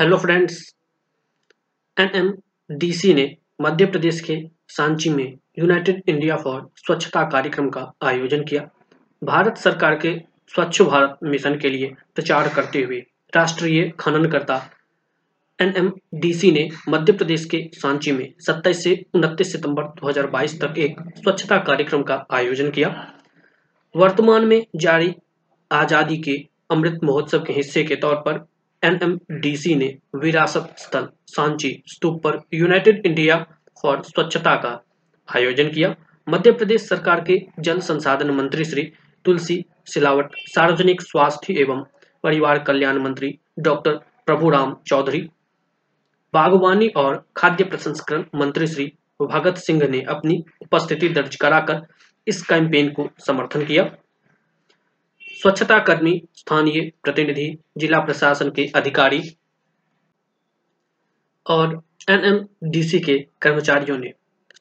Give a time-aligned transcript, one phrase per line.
[0.00, 0.54] Hello friends
[1.96, 3.24] NMDC ने
[3.60, 4.36] मध्य प्रदेश के
[4.68, 5.24] सांची में
[5.58, 8.62] यूनाइटेड इंडिया फॉर स्वच्छता कार्यक्रम का आयोजन किया।
[9.22, 10.14] भारत सरकार के
[10.54, 13.00] स्वच्छ भारत मिशन के लिए प्रचार करते हुए
[13.32, 14.56] राष्ट्रीय खननकर्ता
[15.58, 21.58] एनएमडीसी ने मध्य प्रदेश के सांची में 27 से 29 सितंबर 2022 तक एक स्वच्छता
[21.58, 22.88] कार्यक्रम का आयोजन किया।
[23.94, 25.14] वर्तमान में जारी
[25.70, 28.46] आज़ादी के अमृत महोत्सव के हिस्से के तौर पर
[28.82, 33.36] एनएमडीसी ने विरासत स्थल सांची स्तूप पर यूनाइटेड इंडिया
[33.82, 34.78] फॉर स्वच्छता का
[35.28, 35.94] आयोजन किया।
[36.26, 38.82] मध्य प्रदेश सरकार के जल संसाधन मंत्री श्री
[39.24, 41.82] तुलसी सिलावट, सार्वजनिक स्वास्थ्य एवं
[42.24, 43.96] परिवार कल्याण मंत्री डॉक्टर
[44.26, 45.20] प्रभुराम चौधरी,
[46.34, 51.82] बागवानी और खाद्य प्रसंस्करण मंत्री श्री भगत सिंह ने अपनी उपस्थिति दर्ज कराकर
[52.26, 53.84] इस कैंपेन को समर्थन किया।
[55.42, 59.22] स्वच्छता कर्मी स्थानीय प्रतिनिधि, जिला प्रशासन के अधिकारी
[61.46, 64.12] और एनएमडीसी के कर्मचारियों ने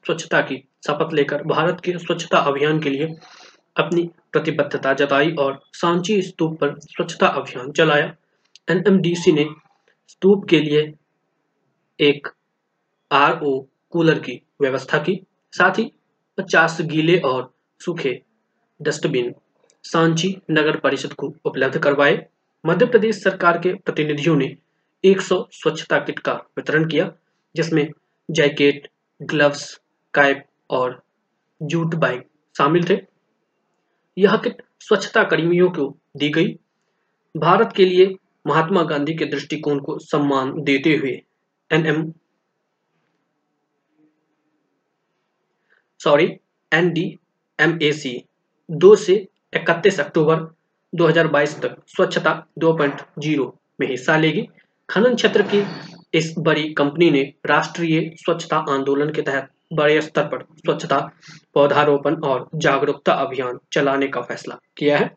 [0.06, 0.56] स्वच्छता की
[0.88, 3.08] शपथ लेकर भारत के स्वच्छता अभियान के लिए
[3.78, 8.16] अपनी प्रतिबद्धता जताई और सांची स्तूप पर स्वच्छता अभियान चलाया।
[8.72, 9.46] एनएमडीसी ने
[10.08, 10.94] स्तूप के लिए
[12.00, 12.28] एक
[13.12, 15.20] आरओ कूलर की व्यवस्था की,
[15.52, 15.92] साथ ही
[16.38, 18.22] 50 गीले और सूखे
[18.82, 19.34] डस्टबिन
[19.84, 22.28] सांची नगर परिषद को उपलब्ध करवाए।
[22.66, 24.58] मध्य प्रदेश सरकार के प्रतिनिधियों ने
[25.04, 27.12] 100 स्वच्छता किट का वितरण किया,
[27.56, 27.88] जिसमें
[28.32, 28.88] जैकेट,
[29.22, 29.82] ग्लव्स,
[30.14, 31.04] कैप और
[31.62, 32.22] जूट बैग
[32.58, 32.98] शामिल थे।
[34.18, 36.54] यह किट स्वच्छता कर्मियों को दी गई।
[37.38, 38.16] भारत के लिए
[38.48, 41.22] महात्मा गांधी के दृष्टिकोण को सम्मान देते हुए
[41.72, 42.12] एनएम
[46.00, 46.26] सॉरी,
[46.74, 48.26] एनडीएमएसी
[48.72, 50.56] दो से इकतीस अक्टूबर
[50.96, 54.48] 2022 तक स्वच्छता 2.0 में हिस्सा लेगी।
[54.90, 55.64] खनन क्षेत्र की
[56.14, 61.12] इस बड़ी कंपनी ने राष्ट्रीय स्वच्छता आंदोलन के तहत बड़े स्तर पर स्वच्छता,
[61.54, 65.16] पौधारोपण और जागरूकता अभियान चलाने का फैसला किया है।